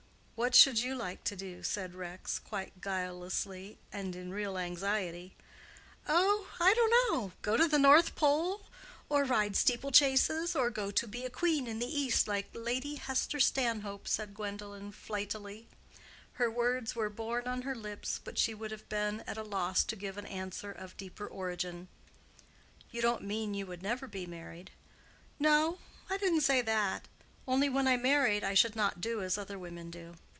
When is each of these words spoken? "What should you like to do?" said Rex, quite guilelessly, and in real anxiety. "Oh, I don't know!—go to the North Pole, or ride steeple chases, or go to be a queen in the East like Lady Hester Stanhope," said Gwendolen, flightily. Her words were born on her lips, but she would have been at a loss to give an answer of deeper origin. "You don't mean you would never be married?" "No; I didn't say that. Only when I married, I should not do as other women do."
"What 0.41 0.55
should 0.55 0.79
you 0.79 0.95
like 0.95 1.23
to 1.25 1.35
do?" 1.35 1.61
said 1.61 1.93
Rex, 1.93 2.39
quite 2.39 2.81
guilelessly, 2.81 3.77
and 3.93 4.15
in 4.15 4.31
real 4.33 4.57
anxiety. 4.57 5.35
"Oh, 6.07 6.47
I 6.59 6.73
don't 6.73 7.13
know!—go 7.13 7.57
to 7.57 7.67
the 7.67 7.77
North 7.77 8.15
Pole, 8.15 8.61
or 9.07 9.23
ride 9.23 9.55
steeple 9.55 9.91
chases, 9.91 10.55
or 10.55 10.71
go 10.71 10.89
to 10.89 11.07
be 11.07 11.25
a 11.25 11.29
queen 11.29 11.67
in 11.67 11.77
the 11.77 11.85
East 11.85 12.27
like 12.27 12.47
Lady 12.55 12.95
Hester 12.95 13.39
Stanhope," 13.39 14.07
said 14.07 14.33
Gwendolen, 14.33 14.91
flightily. 14.91 15.67
Her 16.33 16.49
words 16.49 16.95
were 16.95 17.11
born 17.11 17.45
on 17.47 17.61
her 17.61 17.75
lips, 17.75 18.19
but 18.23 18.39
she 18.39 18.55
would 18.55 18.71
have 18.71 18.89
been 18.89 19.19
at 19.27 19.37
a 19.37 19.43
loss 19.43 19.83
to 19.83 19.95
give 19.95 20.17
an 20.17 20.25
answer 20.25 20.71
of 20.71 20.97
deeper 20.97 21.27
origin. 21.27 21.87
"You 22.89 23.03
don't 23.03 23.21
mean 23.21 23.53
you 23.53 23.67
would 23.67 23.83
never 23.83 24.07
be 24.07 24.25
married?" 24.25 24.71
"No; 25.37 25.77
I 26.09 26.17
didn't 26.17 26.41
say 26.41 26.63
that. 26.63 27.07
Only 27.47 27.69
when 27.69 27.87
I 27.87 27.95
married, 27.95 28.43
I 28.43 28.55
should 28.55 28.75
not 28.75 29.01
do 29.01 29.21
as 29.21 29.37
other 29.37 29.59
women 29.59 29.91
do." 29.91 30.15